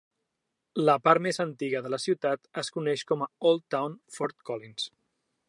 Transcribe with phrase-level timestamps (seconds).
[0.89, 4.91] La part més antiga de la ciutat és coneix com a Old Town Fort Collins.